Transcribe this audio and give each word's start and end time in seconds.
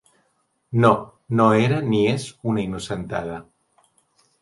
No, 0.85 0.91
no 1.41 1.47
era 1.67 1.79
ni 1.91 2.01
és 2.17 2.27
una 2.55 2.65
innocentada. 2.67 3.41